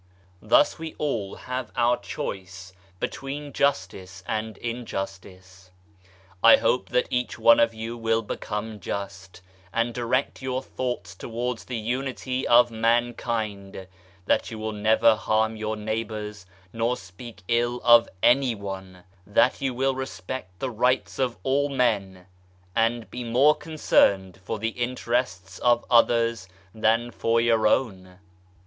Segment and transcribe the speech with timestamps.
[0.41, 5.69] Thus we all have our choice between justice and injustice.
[6.43, 9.41] I hope that each one of you will become just,
[9.71, 13.85] and direct your thoughts towards the Unity of Mankind;
[14.25, 19.71] that you will never harm your neighbours nor speak ill of any one; that you
[19.71, 22.25] will respect the rights of all men,
[22.75, 28.17] and be more concerned for the interests of others than for your own.